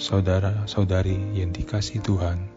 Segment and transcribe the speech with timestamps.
[0.00, 2.48] saudara-saudari yang dikasih Tuhan,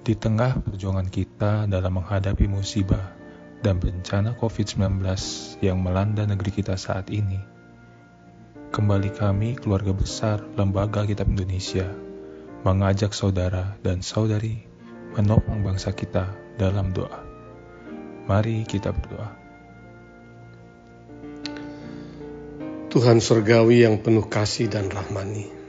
[0.00, 3.12] di tengah perjuangan kita dalam menghadapi musibah
[3.60, 5.04] dan bencana COVID-19
[5.60, 7.36] yang melanda negeri kita saat ini,
[8.72, 11.84] kembali kami, keluarga besar Lembaga Kitab Indonesia,
[12.64, 14.64] mengajak saudara dan saudari
[15.12, 17.20] menopang bangsa kita dalam doa.
[18.24, 19.36] Mari kita berdoa.
[22.88, 25.59] Tuhan Surgawi yang penuh kasih dan rahmani,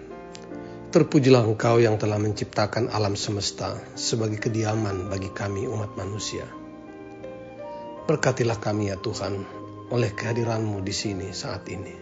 [0.91, 6.43] terpujilah Engkau yang telah menciptakan alam semesta sebagai kediaman bagi kami umat manusia.
[8.11, 9.39] Berkatilah kami ya Tuhan
[9.87, 11.95] oleh kehadiranmu di sini saat ini.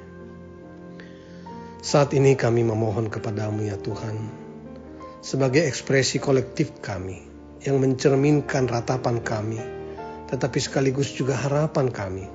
[1.85, 4.17] Saat ini kami memohon kepadamu ya Tuhan,
[5.21, 7.21] sebagai ekspresi kolektif kami
[7.61, 9.61] yang mencerminkan ratapan kami,
[10.33, 12.25] tetapi sekaligus juga harapan kami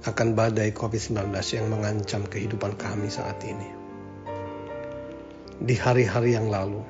[0.00, 1.28] akan badai COVID-19
[1.60, 3.79] yang mengancam kehidupan kami saat ini.
[5.60, 6.80] Di hari-hari yang lalu,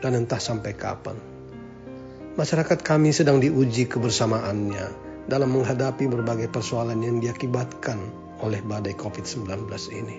[0.00, 1.20] dan entah sampai kapan,
[2.40, 4.88] masyarakat kami sedang diuji kebersamaannya
[5.28, 8.00] dalam menghadapi berbagai persoalan yang diakibatkan
[8.40, 10.16] oleh badai COVID-19 ini.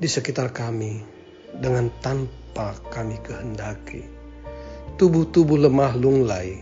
[0.00, 1.04] Di sekitar kami,
[1.60, 4.00] dengan tanpa kami kehendaki,
[4.96, 6.56] tubuh-tubuh lemah lunglai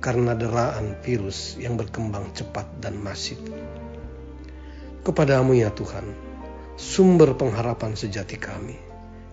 [0.00, 3.36] karena deraan virus yang berkembang cepat dan masif.
[5.04, 6.08] Kepadamu ya Tuhan,
[6.80, 8.89] sumber pengharapan sejati kami,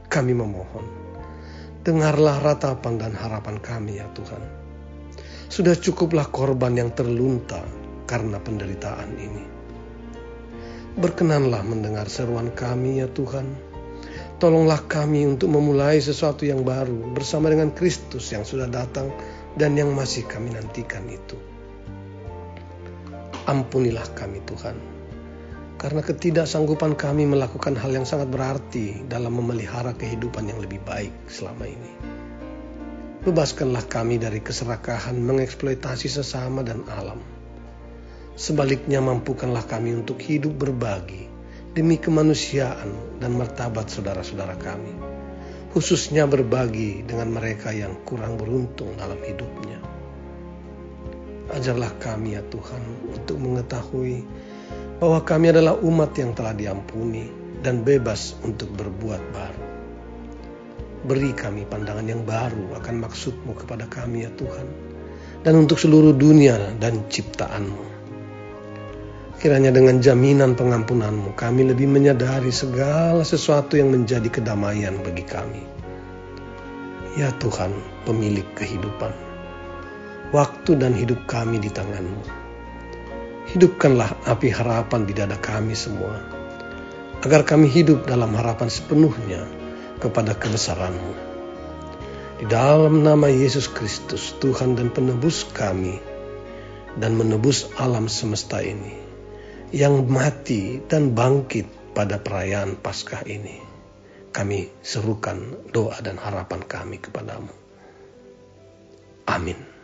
[0.07, 0.87] kami memohon,
[1.83, 4.43] dengarlah ratapan dan harapan kami ya Tuhan.
[5.47, 7.63] Sudah cukuplah korban yang terlunta
[8.07, 9.43] karena penderitaan ini.
[10.97, 13.45] Berkenanlah mendengar seruan kami ya Tuhan.
[14.37, 19.09] Tolonglah kami untuk memulai sesuatu yang baru bersama dengan Kristus yang sudah datang
[19.57, 21.37] dan yang masih kami nantikan itu.
[23.49, 24.75] Ampunilah kami Tuhan,
[25.77, 31.69] karena ketidaksanggupan kami melakukan hal yang sangat berarti dalam memelihara kehidupan yang lebih baik selama
[31.69, 31.91] ini.
[33.25, 37.21] Bebaskanlah kami dari keserakahan mengeksploitasi sesama dan alam.
[38.37, 41.29] Sebaliknya mampukanlah kami untuk hidup berbagi
[41.73, 45.17] demi kemanusiaan dan martabat saudara-saudara kami
[45.77, 49.96] khususnya berbagi dengan mereka yang kurang beruntung dalam hidupnya.
[51.47, 52.83] Ajarlah kami ya Tuhan
[53.15, 54.27] untuk mengetahui
[54.99, 57.31] bahwa kami adalah umat yang telah diampuni
[57.63, 59.65] dan bebas untuk berbuat baru.
[61.07, 64.67] Beri kami pandangan yang baru akan maksudmu kepada kami ya Tuhan
[65.45, 67.95] dan untuk seluruh dunia dan ciptaanmu.
[69.37, 75.61] Kiranya dengan jaminan pengampunanmu kami lebih menyadari segala sesuatu yang menjadi kedamaian bagi kami.
[77.13, 77.69] Ya Tuhan,
[78.05, 79.13] pemilik kehidupan,
[80.35, 82.23] waktu dan hidup kami di tanganmu.
[83.47, 86.19] Hidupkanlah api harapan di dada kami semua,
[87.23, 89.47] agar kami hidup dalam harapan sepenuhnya
[90.03, 91.13] kepada kebesaranmu.
[92.37, 95.97] Di dalam nama Yesus Kristus, Tuhan dan penebus kami,
[96.99, 99.07] dan menebus alam semesta ini
[99.71, 103.59] yang mati dan bangkit pada perayaan Paskah ini.
[104.31, 107.49] Kami serukan doa dan harapan kami kepadamu.
[109.27, 109.76] Amin.